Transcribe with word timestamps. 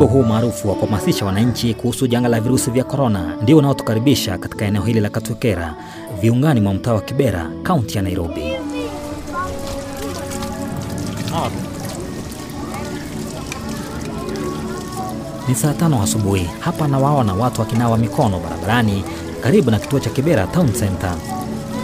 Wimbo 0.00 0.12
huu 0.14 0.22
maarufu 0.22 0.68
wa 0.68 0.74
kuhamasisha 0.74 1.24
wananchi 1.26 1.74
kuhusu 1.74 2.06
janga 2.06 2.28
la 2.28 2.40
virusi 2.40 2.70
vya 2.70 2.84
korona 2.84 3.36
ndio 3.42 3.58
unaotukaribisha 3.58 4.38
katika 4.38 4.64
eneo 4.64 4.82
hili 4.82 5.00
la 5.00 5.10
Katwekera, 5.10 5.74
viungani 6.20 6.60
mwa 6.60 6.74
mtaa 6.74 6.92
wa 6.94 7.00
Kibera, 7.00 7.50
kaunti 7.62 7.96
ya 7.96 8.02
Nairobi. 8.02 8.40
Ni 15.48 15.54
saa 15.54 15.74
tano 15.74 16.02
asubuhi. 16.02 16.50
Hapa 16.60 16.88
nawaona 16.88 17.34
watu 17.34 17.60
wakinawa 17.60 17.98
mikono 17.98 18.38
barabarani 18.40 19.04
karibu 19.42 19.70
na 19.70 19.78
kituo 19.78 20.00
cha 20.00 20.10
Kibera 20.10 20.46
Town 20.46 20.72
Center. 20.72 21.14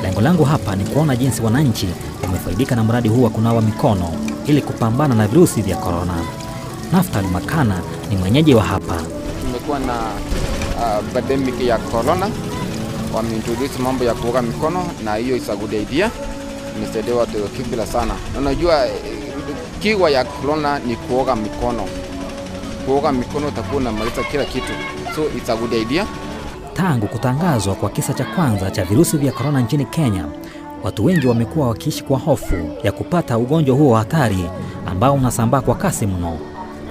Lengo 0.02 0.20
langu 0.20 0.44
hapa 0.44 0.76
ni 0.76 0.84
kuona 0.84 1.16
jinsi 1.16 1.42
wananchi 1.42 1.88
wamefaidika 2.22 2.76
na 2.76 2.84
mradi 2.84 3.08
huu 3.08 3.22
wa 3.22 3.30
kunawa 3.30 3.62
mikono 3.62 4.08
ili 4.46 4.62
kupambana 4.62 5.14
na 5.14 5.26
virusi 5.28 5.62
vya 5.62 5.76
korona. 5.76 6.45
Naftali 6.92 7.28
Makana 7.28 7.80
ni 8.10 8.16
mwenyeji 8.16 8.54
wa 8.54 8.62
hapa. 8.62 8.96
Tumekuwa 9.40 9.78
na 9.78 9.94
uh, 10.76 11.04
pandemic 11.14 11.60
ya 11.60 11.78
corona, 11.78 12.28
wameintroduce 13.14 13.78
mambo 13.82 14.04
ya 14.04 14.14
kuoga 14.14 14.42
mikono, 14.42 14.82
na 15.04 15.14
hiyo 15.14 15.36
is 15.36 15.50
a 15.50 15.56
good 15.56 15.72
idea, 15.72 16.10
imesaidia 16.76 17.14
watu 17.14 17.42
wa 17.42 17.48
Kibera 17.48 17.86
sana. 17.86 18.14
Unajua 18.38 18.86
eh, 18.86 18.92
kiwa 19.80 20.10
ya 20.10 20.24
corona 20.24 20.78
ni 20.78 20.96
kuoga 20.96 21.36
mikono, 21.36 21.82
kuoga 22.86 23.12
mikono 23.12 23.48
utakuwa 23.48 23.80
unamaliza 23.80 24.22
kila 24.22 24.44
kitu, 24.44 24.72
so 25.16 25.22
it's 25.36 25.50
a 25.50 25.56
good 25.56 25.72
idea. 25.72 26.06
Tangu 26.74 27.06
kutangazwa 27.06 27.74
kwa 27.74 27.90
kisa 27.90 28.14
cha 28.14 28.24
kwanza 28.24 28.70
cha 28.70 28.84
virusi 28.84 29.16
vya 29.16 29.32
korona 29.32 29.60
nchini 29.60 29.84
Kenya, 29.84 30.24
watu 30.84 31.04
wengi 31.04 31.26
wamekuwa 31.26 31.68
wakiishi 31.68 32.04
kwa 32.04 32.18
hofu 32.18 32.56
ya 32.82 32.92
kupata 32.92 33.38
ugonjwa 33.38 33.76
huo 33.76 33.90
wa 33.92 33.98
hatari 33.98 34.44
ambao 34.86 35.14
unasambaa 35.14 35.60
kwa 35.60 35.74
kasi 35.74 36.06
mno. 36.06 36.38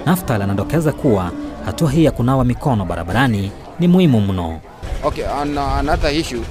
Naftali 0.06 0.44
anadokeza 0.44 0.92
kuwa 0.92 1.30
hatua 1.64 1.90
hii 1.90 2.04
ya 2.04 2.10
kunawa 2.10 2.44
mikono 2.44 2.84
barabarani 2.84 3.52
ni 3.80 3.88
muhimu 3.88 4.20
mno. 4.20 4.60
Okay, 5.04 5.24
an, 5.28 5.58
another 5.58 6.14
issue 6.14 6.42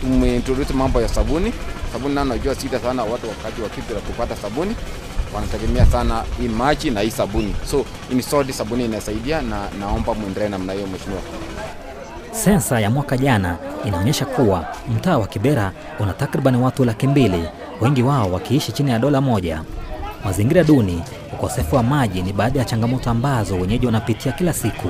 tumeintroduce 0.00 0.72
mambo 0.74 1.00
ya 1.02 1.08
sabuni. 1.08 1.52
Sabuni 1.92 2.14
na 2.14 2.24
najua 2.24 2.54
sita 2.54 2.78
sana 2.78 3.02
watu 3.02 3.28
wakati 3.28 3.62
wa 3.62 3.68
Kibera 3.68 4.00
kupata 4.00 4.36
sabuni 4.36 4.76
wanategemea 5.34 5.86
sana 5.86 6.22
hii 6.40 6.48
maji 6.48 6.90
na 6.90 7.00
hii 7.00 7.10
sabuni, 7.10 7.54
so 7.70 7.84
in 8.12 8.22
short 8.22 8.50
sabuni 8.52 8.84
inasaidia, 8.84 9.42
na 9.42 9.68
naomba 9.80 10.14
muendelee 10.14 10.48
namna 10.48 10.72
hiyo 10.72 10.86
mheshimiwa. 10.86 11.20
Sensa 12.32 12.80
ya 12.80 12.90
mwaka 12.90 13.16
jana 13.16 13.56
inaonyesha 13.84 14.24
kuwa 14.24 14.64
mtaa 14.96 15.18
wa 15.18 15.26
Kibera 15.26 15.72
una 16.00 16.12
takriban 16.12 16.56
watu 16.56 16.84
laki 16.84 17.06
mbili, 17.06 17.44
wengi 17.80 18.02
wao 18.02 18.32
wakiishi 18.32 18.72
chini 18.72 18.90
ya 18.90 18.98
dola 18.98 19.20
moja. 19.20 19.62
Mazingira 20.24 20.64
duni, 20.64 21.02
ukosefu 21.38 21.76
wa 21.76 21.82
maji 21.82 22.22
ni 22.22 22.32
baadhi 22.32 22.58
ya 22.58 22.64
changamoto 22.64 23.10
ambazo 23.10 23.54
wenyeji 23.56 23.86
wanapitia 23.86 24.32
kila 24.32 24.52
siku. 24.52 24.88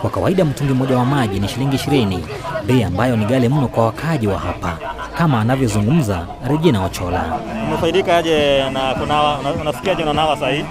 Kwa 0.00 0.10
kawaida 0.10 0.44
mtungi 0.44 0.72
mmoja 0.72 0.96
wa 0.96 1.04
maji 1.04 1.40
ni 1.40 1.48
shilingi 1.48 1.76
ishirini, 1.76 2.24
bei 2.66 2.82
ambayo 2.84 3.16
ni 3.16 3.24
ghali 3.24 3.48
mno 3.48 3.68
kwa 3.68 3.84
wakaaji 3.86 4.26
wa 4.26 4.38
hapa, 4.38 4.78
kama 5.18 5.40
anavyozungumza 5.40 6.26
Regina 6.48 6.84
Ochola. 6.84 7.24
Umefaidika 7.68 8.16
aje 8.16 8.70
na 8.70 8.94
kunawa? 8.94 9.38
una- 9.38 9.52
Unafikiaje 9.52 10.02
unanawa 10.02 10.36
saa 10.40 10.50
hii? 10.50 10.64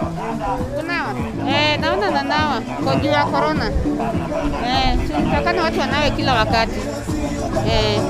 Kunawa. 0.77 1.09
Eh, 1.49 1.79
naona 1.79 2.11
nanawa 2.11 2.61
kwa 2.83 2.95
juu 2.95 3.09
ya 3.09 3.25
korona. 3.25 3.65
Eh, 4.67 4.97
tunatakana 5.07 5.63
watu 5.63 5.79
wanawe 5.79 6.11
kila 6.11 6.33
wakati. 6.33 6.79
Eh. 7.69 8.01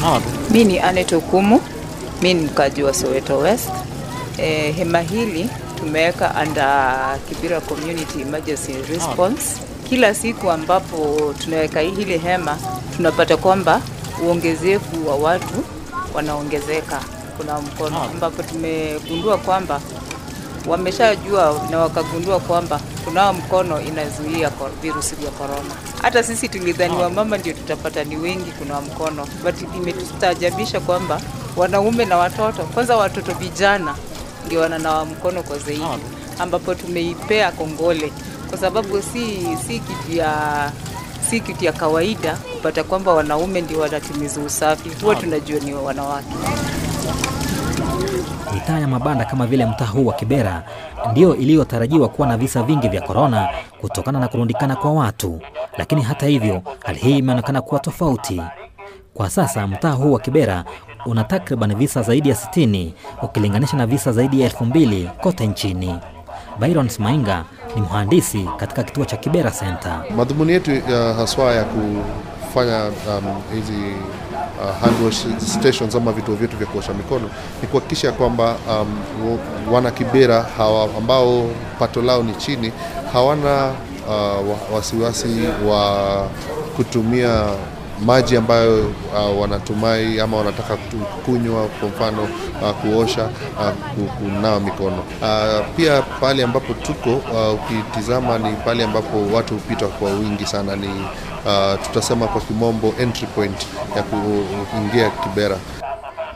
Nawa. 0.00 0.20
Mi 0.50 0.64
ni 0.64 0.78
Anet 0.80 1.12
Okumu, 1.12 1.60
mi 2.22 2.34
ni 2.34 2.42
mkaji 2.46 2.82
wa 2.82 2.94
Soweto 2.94 3.38
West. 3.38 3.70
E, 4.38 4.72
hema 4.72 5.00
hili 5.00 5.48
tumeweka 5.78 6.34
under 6.46 7.18
Kibera 7.28 7.60
Community 7.60 8.20
Emergency 8.20 8.72
Response. 8.90 9.60
Kila 9.88 10.14
siku 10.14 10.50
ambapo 10.50 11.34
tunaweka 11.44 11.80
hili 11.80 12.18
hema 12.18 12.58
tunapata 12.96 13.36
kwamba 13.36 13.80
uongezefu 14.24 15.08
wa 15.08 15.16
watu 15.16 15.64
wanaongezeka 16.14 17.00
kuna 17.36 17.60
mkono, 17.60 18.02
ambapo 18.02 18.42
tumegundua 18.42 19.38
kwamba 19.38 19.80
wameshajua 20.66 21.66
na 21.70 21.78
wakagundua 21.78 22.40
kwamba 22.40 22.80
kunawa 23.04 23.32
mkono 23.32 23.80
inazuia 23.80 24.50
virusi 24.82 25.14
vya 25.14 25.30
korona. 25.30 25.74
Hata 26.02 26.22
sisi 26.22 26.48
tulidhani 26.48 26.96
wamama 26.96 27.38
ndio 27.38 27.52
tutapata 27.52 28.04
ni 28.04 28.16
wengi 28.16 28.50
kunawa 28.50 28.80
mkono, 28.80 29.26
but 29.44 29.54
imetustaajabisha 29.76 30.80
kwamba 30.80 31.20
wanaume 31.56 32.04
na 32.04 32.16
watoto, 32.16 32.62
kwanza 32.62 32.96
watoto 32.96 33.32
vijana 33.34 33.94
ndio 34.46 34.60
wananawa 34.60 35.04
mkono 35.04 35.42
kwa 35.42 35.58
zaidi, 35.58 35.82
ambapo 36.38 36.74
tumeipea 36.74 37.52
kongole. 37.52 38.12
Kwa 38.48 38.58
sababu 38.58 39.02
si 39.02 39.56
si 39.66 39.78
kitu 39.80 40.16
ya 40.16 40.32
si 41.30 41.40
kitu 41.40 41.64
ya 41.64 41.72
kawaida 41.72 42.36
kupata 42.36 42.84
kwamba 42.84 43.14
wanaume 43.14 43.60
ndio 43.60 43.78
wanatimiza 43.80 44.40
usafi, 44.40 44.88
huwa 45.02 45.14
tunajua 45.14 45.60
ni 45.60 45.74
wanawake. 45.74 46.34
Mitaa 48.54 48.78
ya 48.78 48.88
mabanda 48.88 49.24
kama 49.24 49.46
vile 49.46 49.66
mtaa 49.66 49.84
huu 49.86 50.06
wa 50.06 50.14
Kibera 50.14 50.62
ndiyo 51.10 51.36
iliyotarajiwa 51.36 52.08
kuwa 52.08 52.28
na 52.28 52.36
visa 52.36 52.62
vingi 52.62 52.88
vya 52.88 53.00
korona 53.00 53.48
kutokana 53.80 54.20
na 54.20 54.28
kurundikana 54.28 54.76
kwa 54.76 54.92
watu, 54.92 55.40
lakini 55.78 56.02
hata 56.02 56.26
hivyo 56.26 56.62
hali 56.84 56.98
hii 56.98 57.18
imeonekana 57.18 57.62
kuwa 57.62 57.80
tofauti. 57.80 58.42
Kwa 59.14 59.30
sasa 59.30 59.66
mtaa 59.66 59.90
huu 59.92 60.12
wa 60.12 60.20
Kibera 60.20 60.64
una 61.06 61.24
takriban 61.24 61.74
visa 61.76 62.02
zaidi 62.02 62.28
ya 62.28 62.34
60 62.34 62.90
ukilinganisha 63.22 63.76
na 63.76 63.86
visa 63.86 64.12
zaidi 64.12 64.40
ya 64.40 64.46
elfu 64.46 64.64
mbili 64.64 65.10
kote 65.22 65.46
nchini. 65.46 65.98
Byron 66.60 66.88
Smainga 66.88 67.44
ni 67.74 67.80
mhandisi 67.82 68.48
katika 68.56 68.82
kituo 68.82 69.04
cha 69.04 69.16
Kibera 69.16 69.50
Center. 69.50 70.04
Madhumuni 70.16 70.52
yetu 70.52 70.70
uh, 70.72 71.16
haswa 71.16 71.54
ya 71.54 71.64
kufanya 71.64 72.84
um, 72.84 73.24
hizi 73.54 73.72
uh, 74.62 74.80
hand 74.80 75.04
wash 75.04 75.26
stations 75.46 75.94
ama 75.94 76.12
vituo 76.12 76.34
vyetu 76.34 76.56
vya 76.56 76.66
kuosha 76.66 76.94
mikono 76.94 77.30
ni 77.62 77.68
kuhakikisha 77.68 78.12
kwamba 78.12 78.56
um, 78.70 79.38
wana 79.72 79.90
Kibera 79.90 80.42
hawa 80.58 80.88
ambao 80.98 81.48
pato 81.78 82.02
lao 82.02 82.22
ni 82.22 82.34
chini 82.34 82.72
hawana 83.12 83.72
uh, 84.08 84.74
wasiwasi 84.74 85.28
wa 85.68 85.96
kutumia 86.76 87.44
maji 88.06 88.36
ambayo 88.36 88.86
uh, 88.86 89.40
wanatumai 89.40 90.20
ama 90.20 90.36
wanataka 90.36 90.76
kunywa, 91.24 91.66
kwa 91.66 91.88
mfano 91.88 92.22
uh, 92.62 92.70
kuosha 92.70 93.24
uh, 93.24 94.08
kunawa 94.18 94.60
mikono. 94.60 94.98
Uh, 95.22 95.66
pia 95.76 96.02
pale 96.02 96.42
ambapo 96.44 96.74
tuko 96.74 97.10
uh, 97.16 97.54
ukitizama 97.54 98.38
ni 98.38 98.52
pale 98.56 98.84
ambapo 98.84 99.26
watu 99.34 99.54
hupita 99.54 99.86
kwa 99.86 100.10
wingi 100.10 100.46
sana, 100.46 100.76
ni 100.76 100.86
uh, 100.88 101.82
tutasema 101.84 102.26
kwa 102.26 102.40
kimombo 102.40 102.94
entry 103.00 103.26
point 103.26 103.66
ya 103.96 104.02
kuingia 104.02 105.10
Kibera. 105.10 105.56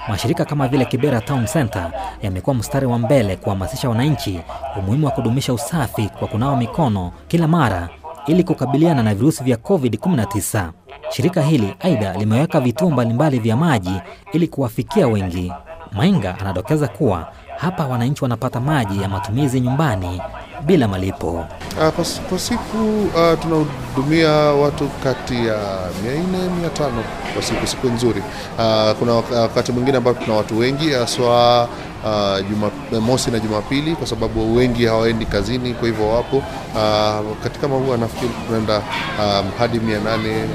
Mashirika 0.09 0.45
kama 0.45 0.69
vile 0.69 0.85
Kibera 0.85 1.21
Town 1.21 1.47
Center 1.47 1.91
yamekuwa 2.23 2.55
mstari 2.57 2.87
wa 2.87 2.99
mbele 2.99 3.37
kuhamasisha 3.37 3.89
wananchi 3.89 4.41
umuhimu 4.79 5.07
wa 5.07 5.13
kudumisha 5.13 5.53
usafi 5.53 6.11
kwa 6.19 6.29
kunawa 6.29 6.57
mikono 6.57 7.13
kila 7.29 7.49
mara 7.49 7.89
ili 8.27 8.45
kukabiliana 8.45 9.03
na 9.03 9.15
virusi 9.15 9.45
vya 9.45 9.57
COVID-19. 9.57 10.71
Shirika 11.11 11.43
hili 11.43 11.75
aidha 11.81 12.13
limeweka 12.13 12.61
vituo 12.61 12.91
mbalimbali 12.91 13.39
vya 13.39 13.57
maji 13.57 14.01
ili 14.33 14.49
kuwafikia 14.49 15.09
wengi. 15.09 15.53
Mainga 15.93 16.39
anadokeza 16.41 16.89
kuwa 16.89 17.33
hapa 17.57 17.87
wananchi 17.87 18.25
wanapata 18.25 18.61
maji 18.61 19.03
ya 19.03 19.09
matumizi 19.09 19.61
nyumbani 19.61 20.21
bila 20.67 20.89
malipo. 20.89 21.31
Uh, 21.31 21.89
kwa, 22.29 22.39
siku 22.39 23.01
uh, 23.03 23.39
tunahudumia 23.43 24.31
watu 24.33 24.89
kati 25.05 25.35
ya 25.47 25.57
400 26.07 26.69
500 26.79 26.91
kwa 27.35 27.43
siku, 27.43 27.67
siku 27.67 27.87
nzuri. 27.87 28.21
Uh, 28.59 28.93
kuna 28.99 29.13
wakati 29.41 29.73
mwingine 29.73 29.97
ambapo 29.97 30.25
tuna 30.25 30.37
watu 30.37 30.59
wengi 30.59 30.91
haswa 30.91 31.69
uh, 32.07 32.39
Jumamosi 32.91 33.31
na 33.31 33.39
Jumapili 33.41 33.97
kwa 33.97 34.07
sababu 34.07 34.57
wengi 34.57 34.87
hawaendi 34.87 35.27
kazini, 35.27 35.75
kwa 35.75 35.89
hivyo 35.89 36.09
wapo 36.09 36.37
uh, 36.37 37.31
wakati 37.31 37.59
kama 37.61 37.77
huu 37.77 37.97
nafikiri 37.97 38.31
tunaenda 38.47 38.79
um, 38.79 39.51
hadi 39.59 39.79
800 39.79 39.99
1000. 40.07 40.47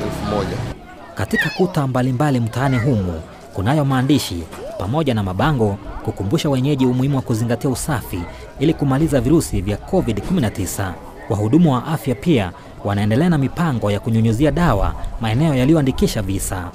Katika 1.16 1.50
kuta 1.50 1.88
mbalimbali 1.88 2.40
mtaani 2.40 2.78
humu 2.78 3.22
kunayo 3.54 3.86
maandishi 3.86 4.44
pamoja 4.80 5.14
na 5.14 5.24
mabango 5.24 5.78
kukumbusha 6.06 6.50
wenyeji 6.50 6.86
umuhimu 6.86 7.16
wa 7.16 7.22
kuzingatia 7.22 7.70
usafi 7.70 8.22
ili 8.60 8.74
kumaliza 8.74 9.22
virusi 9.22 9.62
vya 9.62 9.78
COVID-19. 9.78 10.92
Wahudumu 11.30 11.74
wa 11.74 11.86
afya 11.86 12.16
pia 12.16 12.52
wanaendelea 12.86 13.30
na 13.30 13.38
mipango 13.38 13.92
ya 13.92 14.00
kunyunyuzia 14.00 14.52
dawa 14.52 14.94
maeneo 15.22 15.54
yaliyoandikisha 15.54 16.22
visa. 16.22 16.70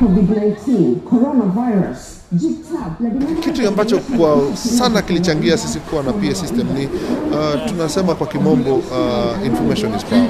COVID-19, 0.00 0.96
coronavirus, 1.10 1.98
jiptap, 2.32 3.00
Vladimir 3.00 3.40
Kitu 3.40 3.68
ambacho 3.68 3.98
kwa 3.98 4.56
sana 4.56 5.02
kilichangia 5.02 5.58
sisi 5.58 5.78
kuwa 5.80 6.02
na 6.02 6.12
PA 6.12 6.34
system 6.34 6.66
ni 6.74 6.86
uh, 6.86 7.66
tunasema 7.68 8.14
kwa 8.14 8.26
kimombo 8.26 8.74
uh, 8.74 9.46
information 9.46 9.94
is 9.94 10.04
power. 10.04 10.26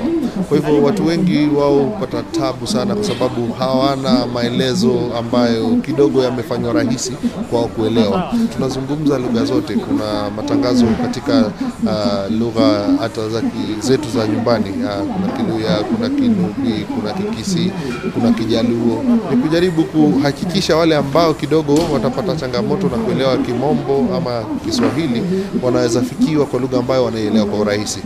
Kwa 0.49 0.57
hivyo 0.59 0.83
watu 0.83 1.07
wengi 1.07 1.49
wao 1.57 1.79
hupata 1.79 2.23
tabu 2.23 2.67
sana, 2.67 2.95
kwa 2.95 3.05
sababu 3.05 3.53
hawana 3.53 4.27
maelezo 4.27 5.01
ambayo 5.19 5.69
kidogo 5.77 6.23
yamefanywa 6.25 6.73
rahisi 6.73 7.13
kwao 7.51 7.65
kuelewa. 7.69 8.33
Tunazungumza 8.55 9.19
lugha 9.19 9.45
zote, 9.45 9.75
kuna 9.75 10.31
matangazo 10.37 10.87
katika 11.03 11.41
uh, 11.85 12.33
lugha 12.39 12.87
hata 13.01 13.21
zetu 13.81 14.09
za 14.19 14.27
nyumbani 14.29 14.71
uh, 14.71 15.15
kuna 15.15 15.33
Kiluya, 15.37 15.77
kuna 15.77 16.09
Kinubi, 16.09 16.87
kuna 16.95 17.13
Kikisi, 17.13 17.73
kuna 18.15 18.33
Kijaluo. 18.33 19.05
Ni 19.31 19.37
kujaribu 19.37 19.85
kuhakikisha 19.85 20.77
wale 20.77 20.97
ambao 20.97 21.35
kidogo 21.35 21.79
watapata 21.93 22.37
changamoto 22.37 22.89
na 22.89 22.97
kuelewa 22.97 23.37
Kimombo 23.37 24.07
ama 24.17 24.45
Kiswahili 24.65 25.23
wanaweza 25.63 26.03
fikiwa 26.03 26.47
kwa 26.47 26.61
lugha 26.61 26.79
ambayo 26.79 27.05
wanaielewa 27.05 27.47
kwa 27.47 27.59
urahisi. 27.59 28.03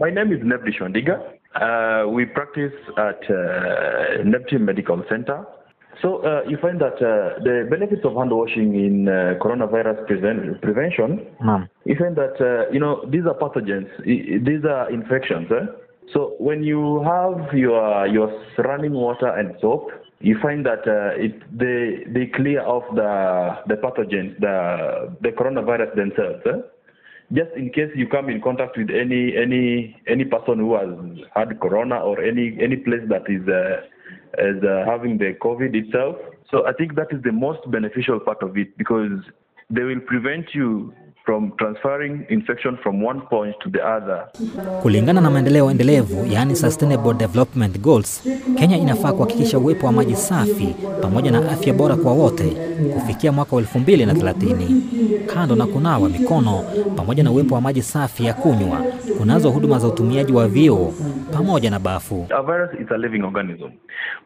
My 0.00 0.10
name 0.10 0.36
is 0.36 0.42
Nebdi 0.44 0.72
Shondiga. 0.72 1.20
Uh, 1.54 2.06
we 2.08 2.24
practice 2.24 2.72
at 2.98 3.20
uh, 3.30 4.22
Neptune 4.24 4.64
Medical 4.64 5.02
Center. 5.08 5.44
So 6.02 6.18
uh, 6.26 6.42
you 6.48 6.58
find 6.60 6.80
that 6.80 6.94
uh, 6.94 7.38
the 7.44 7.66
benefits 7.70 8.02
of 8.04 8.14
hand 8.16 8.32
washing 8.32 8.74
in 8.74 9.08
uh, 9.08 9.34
coronavirus 9.40 10.04
prevent- 10.08 10.60
prevention, 10.60 11.24
Naam. 11.40 11.68
you 11.84 11.94
find 11.96 12.16
that 12.16 12.34
uh, 12.42 12.68
you 12.72 12.80
know 12.80 13.04
these 13.08 13.22
are 13.26 13.34
pathogens, 13.34 13.86
I- 14.00 14.42
these 14.42 14.64
are 14.64 14.90
infections. 14.90 15.46
Eh? 15.52 15.66
So 16.12 16.34
when 16.38 16.64
you 16.64 17.00
have 17.04 17.54
your 17.54 18.06
your 18.08 18.28
running 18.58 18.92
water 18.92 19.28
and 19.28 19.54
soap, 19.60 19.90
you 20.20 20.36
find 20.42 20.66
that 20.66 20.82
uh, 20.88 21.14
it 21.24 21.34
they 21.56 22.02
they 22.12 22.26
clear 22.26 22.60
off 22.66 22.82
the 22.96 23.56
the 23.68 23.76
pathogens, 23.80 24.34
the 24.40 25.14
the 25.22 25.30
coronavirus 25.30 25.94
themselves. 25.94 26.42
Eh? 26.46 26.58
Just 27.34 27.50
in 27.56 27.70
case 27.70 27.90
you 27.94 28.06
come 28.08 28.28
in 28.28 28.40
contact 28.40 28.76
with 28.78 28.90
any 28.90 29.36
any 29.36 29.96
any 30.06 30.24
person 30.24 30.58
who 30.58 30.74
has 30.74 30.88
had 31.34 31.58
corona 31.60 31.98
or 32.00 32.22
any 32.22 32.56
any 32.60 32.76
place 32.76 33.02
that 33.08 33.22
is 33.28 33.46
uh, 33.48 33.82
is 34.38 34.62
uh, 34.62 34.84
having 34.86 35.18
the 35.18 35.34
covid 35.42 35.74
itself. 35.74 36.16
So 36.50 36.66
i 36.66 36.72
think 36.72 36.94
that 36.94 37.08
is 37.10 37.22
the 37.22 37.32
most 37.32 37.60
beneficial 37.70 38.20
part 38.20 38.42
of 38.42 38.56
it 38.56 38.76
because 38.78 39.18
they 39.70 39.82
will 39.82 40.00
prevent 40.00 40.54
you 40.54 40.92
from 41.24 41.52
transferring 41.58 42.26
infection 42.28 42.76
from 42.82 43.02
one 43.02 43.20
point 43.30 43.54
to 43.62 43.70
the 43.70 43.80
other 43.96 44.28
Kulingana 44.82 45.20
na 45.20 45.30
maendeleo 45.30 45.70
endelevu, 45.70 46.26
yaani 46.32 46.56
Sustainable 46.56 47.14
Development 47.14 47.80
Goals, 47.80 48.28
Kenya 48.58 48.76
inafaa 48.76 49.12
kuhakikisha 49.12 49.58
uwepo 49.58 49.86
wa 49.86 49.92
maji 49.92 50.16
safi 50.16 50.76
pamoja 51.02 51.30
na 51.30 51.50
afya 51.52 51.74
bora 51.74 51.96
kwa 51.96 52.12
wote 52.12 52.44
kufikia 52.94 53.32
mwaka 53.32 53.56
wa 53.56 53.62
2030. 53.62 55.26
Kando 55.34 55.56
na 55.56 55.66
kunawa 55.66 56.08
mikono 56.08 56.64
pamoja 56.96 57.22
na 57.24 57.30
uwepo 57.30 57.54
wa 57.54 57.60
maji 57.60 57.82
safi 57.82 58.24
ya 58.24 58.34
kunywa, 58.34 58.82
kunazo 59.18 59.50
huduma 59.50 59.78
za 59.78 59.88
utumiaji 59.88 60.32
wa 60.32 60.48
vyoo 60.48 60.92
pamoja 61.32 61.70
na 61.70 61.78
bafu. 61.78 62.26
a 62.30 62.42
virus 62.42 62.70
is 62.80 62.90
a 62.90 62.98
living 62.98 63.22
organism. 63.24 63.70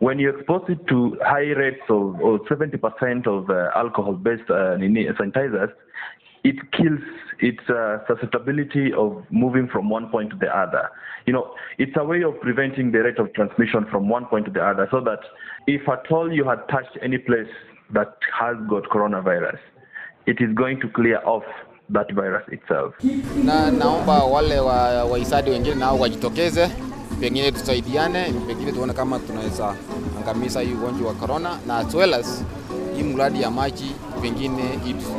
When 0.01 0.21
you 0.21 0.31
expose 0.31 0.73
it 0.73 0.87
to 0.87 1.17
high 1.25 1.55
rates 1.55 1.83
of 1.91 2.21
of 2.23 2.41
70% 2.49 3.27
of 3.27 3.49
uh, 3.51 3.55
alcohol-based 3.77 4.51
uh, 4.51 5.17
sanitizers, 5.19 5.71
it 6.45 6.57
kills 6.73 7.01
its 7.41 7.69
uh, 7.71 7.99
susceptibility 8.07 8.93
of 8.93 9.25
moving 9.31 9.69
from 9.69 9.89
one 9.91 10.09
point 10.09 10.31
to 10.31 10.37
the 10.37 10.49
other. 10.57 10.89
You 11.27 11.33
know, 11.33 11.55
it's 11.79 11.93
a 11.97 12.05
way 12.05 12.23
of 12.23 12.41
preventing 12.41 12.91
the 12.93 12.99
rate 12.99 13.19
of 13.19 13.33
transmission 13.35 13.87
from 13.91 14.09
one 14.09 14.25
point 14.27 14.47
to 14.47 14.51
the 14.51 14.63
other, 14.65 14.89
so 14.91 15.01
that 15.01 15.21
if 15.67 15.89
at 15.89 16.11
all 16.11 16.33
you 16.33 16.45
had 16.45 16.67
touched 16.69 16.97
any 17.03 17.19
place 17.19 17.49
that 17.93 18.17
has 18.39 18.57
got 18.69 18.85
coronavirus, 18.85 19.59
it 20.27 20.41
is 20.41 20.55
going 20.55 20.81
to 20.81 20.89
clear 20.89 21.19
off 21.25 21.45
that 21.91 22.13
virus 22.15 22.45
itself. 22.53 22.95
na 23.45 23.71
naomba 23.71 24.25
wale 24.25 24.61
wa- 24.61 25.05
wahisadi 25.05 25.51
wengine 25.51 25.75
nao 25.75 25.99
wajitokeze, 25.99 26.69
pengine 27.21 27.53
tusaidiane, 27.53 28.33
pengine 28.47 28.73
tuone 28.73 28.93
kama 28.93 29.19
tunaweza 29.19 29.75
angamiza 30.21 30.61
hii 30.61 30.73
ugonjwa 30.73 31.09
wa 31.09 31.15
corona, 31.15 31.59
na 31.67 31.77
as 31.79 31.95
well 31.95 32.15
as 32.15 32.45
hii 32.97 33.03
mradi 33.03 33.43
ya 33.43 33.51
maji 33.51 33.97
pengine 34.23 34.63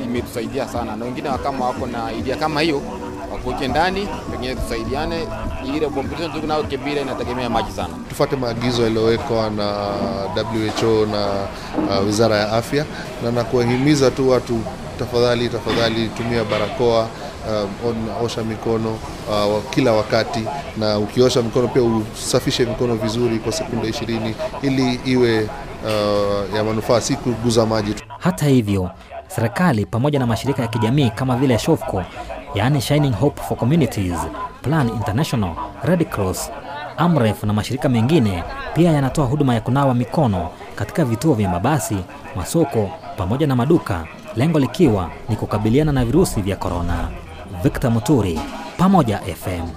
imetusaidia 0.03 0.67
sana, 0.67 0.95
na 0.95 1.05
wengine 1.05 1.29
kama 1.43 1.65
wako 1.65 1.87
na 1.87 2.11
idea 2.13 2.35
kama 2.35 2.61
hiyo 2.61 2.81
wakuke 3.31 3.67
ndani, 3.67 4.07
pengine 4.31 4.55
tusaidiane. 4.55 5.27
Ile 5.75 5.87
competition 5.87 6.31
tuko 6.31 6.47
nayo 6.47 6.63
Kibira 6.63 7.01
inategemea 7.01 7.49
maji 7.49 7.71
sana. 7.71 7.89
tufuate 8.09 8.35
maagizo 8.35 8.83
yaliyowekwa 8.83 9.49
na 9.49 9.65
WHO 10.53 11.05
na 11.05 11.27
uh, 11.99 12.05
Wizara 12.05 12.37
ya 12.37 12.51
Afya 12.51 12.85
na 13.23 13.31
nakuwahimiza 13.31 14.11
tu 14.11 14.29
watu 14.29 14.59
tafadhali 14.99 15.49
tafadhali 15.49 16.07
tumia 16.09 16.43
barakoa 16.43 17.07
uh, 17.83 18.23
osha 18.23 18.43
mikono 18.43 18.91
uh, 19.29 19.63
kila 19.69 19.91
wakati 19.93 20.43
na 20.77 20.99
ukiosha 20.99 21.41
mikono 21.41 21.67
pia 21.67 21.81
usafishe 21.83 22.65
mikono 22.65 22.95
vizuri 22.95 23.39
kwa 23.39 23.51
sekunde 23.51 23.89
ishirini 23.89 24.35
ili 24.61 24.99
iwe 25.05 25.49
uh, 25.83 26.55
ya 26.55 26.63
manufaa 26.63 27.01
si 27.01 27.15
kuguza 27.15 27.65
maji. 27.65 27.95
Hata 28.19 28.45
hivyo, 28.45 28.89
serikali 29.27 29.85
pamoja 29.85 30.19
na 30.19 30.25
mashirika 30.25 30.61
ya 30.61 30.67
kijamii 30.67 31.09
kama 31.09 31.35
vile 31.35 31.59
SHOFCO, 31.59 32.03
yaani 32.55 32.81
Shining 32.81 33.13
Hope 33.15 33.41
for 33.41 33.57
Communities, 33.57 34.17
Plan 34.61 34.89
International, 34.89 35.51
Red 35.83 36.05
Cross, 36.09 36.51
Amref 36.97 37.43
na 37.43 37.53
mashirika 37.53 37.89
mengine 37.89 38.43
pia 38.73 38.91
yanatoa 38.91 39.25
huduma 39.25 39.53
ya 39.55 39.61
kunawa 39.61 39.93
mikono 39.95 40.49
katika 40.75 41.05
vituo 41.05 41.33
vya 41.33 41.49
mabasi, 41.49 41.97
masoko 42.35 42.89
pamoja 43.17 43.47
na 43.47 43.55
maduka, 43.55 44.05
lengo 44.35 44.59
likiwa 44.59 45.09
ni 45.29 45.35
kukabiliana 45.35 45.91
na 45.91 46.05
virusi 46.05 46.41
vya 46.41 46.55
korona. 46.55 47.09
Victor 47.63 47.91
Muturi, 47.91 48.39
Pamoja 48.77 49.17
FM. 49.19 49.67